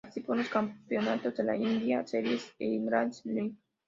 Participó 0.03 0.33
en 0.33 0.39
los 0.39 0.49
campeonatos 0.49 1.37
de 1.37 1.43
la 1.43 1.55
IndyCar 1.55 2.07
Series 2.07 2.55
e 2.57 2.65
Indy 2.65 2.89
Lights. 2.89 3.21